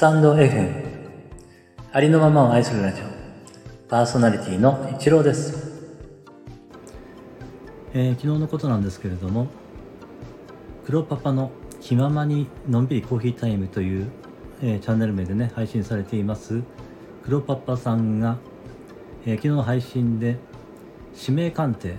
[0.00, 0.82] タンド FM
[1.92, 3.04] ありのままを愛するラジオ。
[3.86, 5.92] パーソナリティのイチローです、
[7.92, 9.48] えー昨日のことなんですけれども
[10.86, 11.50] 黒パパの
[11.82, 14.10] 気ままにのんびりコーヒータイムという、
[14.62, 16.62] えーチャンネル名でね配信されています
[17.22, 18.38] 黒パパさんが、
[19.26, 20.38] えー昨日の配信で
[21.14, 21.96] 指名鑑定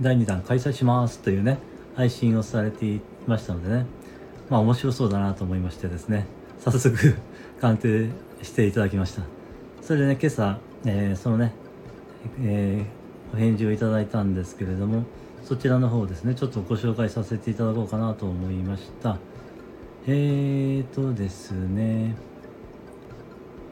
[0.00, 1.58] 第2弾開催しますというね
[1.96, 3.86] 配信をされていましたのでね
[4.48, 6.45] まあ面白そうだなと思いましてですね。
[6.58, 6.96] 早速
[7.60, 8.10] 鑑定
[8.42, 9.22] していただきました。
[9.82, 11.52] それでね今朝、えーそのね、
[12.42, 15.02] えーお返事をいただいたんですけれども
[15.42, 19.18] そちらの方ですねちょっとご紹介させていただこうかなと思いました。
[20.06, 22.14] えーとですね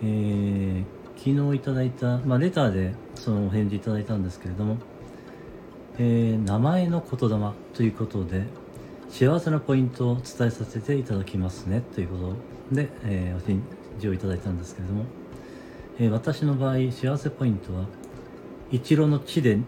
[0.02, 0.84] えー
[1.16, 4.76] 昨日いただいた、まあ、レターでそのお返事いただいたんですけれども、
[5.98, 8.44] えー名前の言霊ということで
[9.14, 12.34] 幸せなポイントを伝えさせていただきますねというこ
[12.70, 13.62] とで、えーお返
[14.00, 15.04] 事をいただいたんですけれども、
[16.00, 17.84] えー私の場合幸せポイントは
[18.72, 19.60] 一郎の地で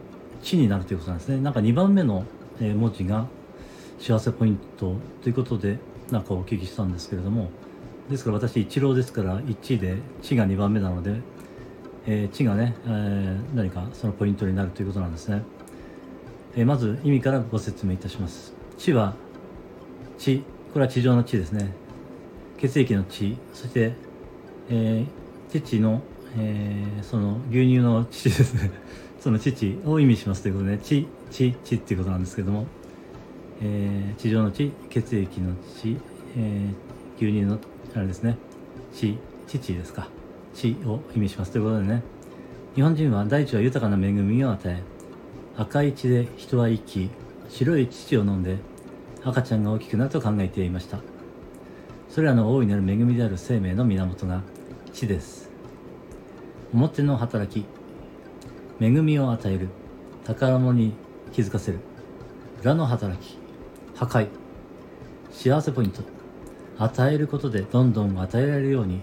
[0.42, 1.40] 地になるということなんですね。
[1.40, 2.24] なんか2番目の、
[2.60, 3.28] え文字が
[4.00, 5.78] 幸せポイントということで
[6.10, 7.50] なんかお聞きしたんですけれども
[8.10, 11.20] ですから私一郎ですから1で地が2番目なので、
[12.08, 15.44] えー地がね、えー何かそのポイントになるということなんですね、
[16.56, 18.52] えーまず意味からご説明いたします。
[18.76, 19.14] 地は
[20.18, 21.72] 地これは地上の地ですね。
[22.58, 23.92] 血液の血そして、
[24.68, 25.06] えー
[25.52, 26.02] 父の、
[26.36, 28.70] えーその牛乳の父ですね。
[29.20, 32.66] その父を意味しますということで血血血っていうことなんですけども、
[33.62, 35.96] えー地上の血血液の血、
[36.36, 37.58] えー牛乳の
[37.94, 38.36] あれですね。
[38.92, 40.08] 血父ですか。
[40.54, 42.02] 血を意味しますということでね。
[42.74, 44.82] 日本人は大地は豊かな恵みを与え
[45.56, 47.08] 赤い血で人は生き
[47.48, 48.58] 白い乳を飲んで
[49.26, 51.00] 赤ちゃんが大きくなると考えていました。
[52.08, 54.42] それらの大いなる恵みである生命の源が
[54.92, 55.50] 地です。
[56.72, 57.66] 表の働き
[58.80, 59.68] 恵みを与える
[60.24, 60.92] 宝物に
[61.32, 61.80] 気づかせる。
[62.62, 63.36] 裏の働き
[63.96, 64.28] 破壊。
[65.32, 66.02] 幸せポイント。
[66.78, 69.00] 与えることでどんどん与えられるように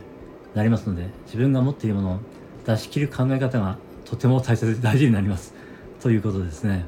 [0.56, 2.20] なりますので自分が持っているものを
[2.66, 5.54] 出し切る考え方がとても大切で大事になります。
[6.00, 6.86] ということですね。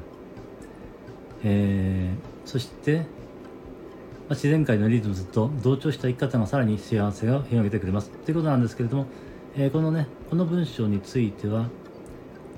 [1.44, 3.02] えーそして、
[4.28, 8.10] ま自然界のリズムと同調した生き方がさらに幸せを広げてくれます。
[8.10, 9.06] ということなんですけれども、
[9.56, 11.68] えーこのねこの文章については、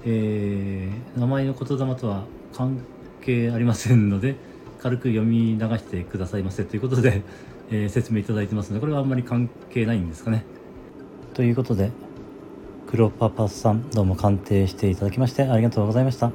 [0.05, 2.25] えー名前の言霊とは
[2.55, 2.81] 関
[3.21, 4.37] 係ありませんので
[4.81, 6.65] 軽く読み流してくださいませ。
[6.65, 7.23] ということで、
[7.71, 10.45] えー説明いただいてますのでこれはあんまり関係ないんですかね。
[11.35, 11.91] ということで
[12.89, 16.33] 黒パパさんどうも鑑定していただきましてありがとうございました、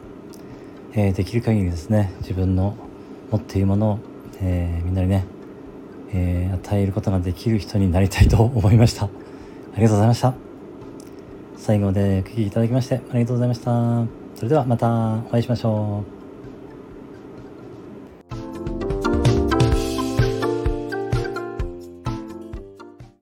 [0.94, 2.78] えできる限りですね自分の
[3.32, 4.00] 持っているものを、
[4.46, 5.26] えーみんなにね、
[6.14, 9.06] えー与えることができる人になりたいと思いました。
[9.06, 9.10] あ
[9.78, 10.34] りがとうございました。
[11.58, 14.06] 最後までお聴きいただきましてありがとうございました。
[14.36, 16.23] それではまたお会いしましょう。